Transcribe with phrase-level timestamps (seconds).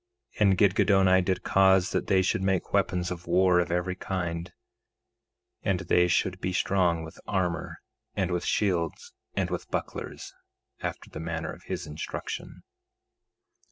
[0.39, 4.51] And Gidgiddoni did cause that they should make weapons of war of every kind,
[5.61, 7.77] and they should be strong with armor,
[8.15, 10.33] and with shields, and with bucklers,
[10.79, 12.63] after the manner of his instruction.